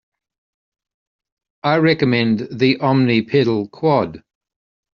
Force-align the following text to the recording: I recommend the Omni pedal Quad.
I 1.61 1.75
recommend 1.75 2.47
the 2.51 2.79
Omni 2.79 3.21
pedal 3.21 3.67
Quad. 3.69 4.23